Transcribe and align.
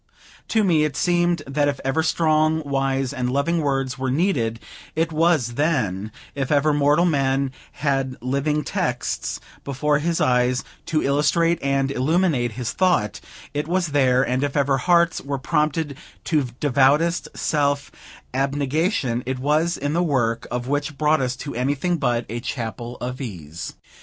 To 0.47 0.63
me 0.63 0.83
it 0.83 0.97
seemed 0.97 1.43
that 1.45 1.67
if 1.67 1.79
ever 1.85 2.01
strong, 2.01 2.63
wise, 2.65 3.13
and 3.13 3.29
loving 3.31 3.59
words 3.59 3.99
were 3.99 4.09
needed, 4.09 4.59
it 4.95 5.11
was 5.11 5.49
then; 5.53 6.11
if 6.33 6.51
ever 6.51 6.73
mortal 6.73 7.05
man 7.05 7.51
had 7.73 8.17
living 8.19 8.63
texts 8.63 9.39
before 9.63 9.99
his 9.99 10.19
eyes 10.19 10.63
to 10.87 11.03
illustrate 11.03 11.59
and 11.61 11.91
illuminate 11.91 12.53
his 12.53 12.73
thought, 12.73 13.19
it 13.53 13.67
was 13.67 13.89
there; 13.89 14.23
and 14.23 14.43
if 14.43 14.57
ever 14.57 14.79
hearts 14.79 15.21
were 15.21 15.37
prompted 15.37 15.95
to 16.23 16.45
devoutest 16.59 17.27
self 17.37 17.91
abnegation, 18.33 19.21
it 19.27 19.37
was 19.37 19.77
in 19.77 19.93
the 19.93 20.01
work 20.01 20.47
which 20.65 20.97
brought 20.97 21.21
us 21.21 21.35
to 21.35 21.53
anything 21.53 21.97
but 21.97 22.25
a 22.27 22.39
Chapel 22.39 22.97
of 23.01 23.21
Ease. 23.21 23.73